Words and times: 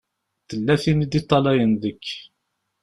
Tella 0.47 0.75
tin 0.83 1.03
i 1.05 1.07
d-iṭṭalayen 1.11 1.71
deg-k. 1.81 2.05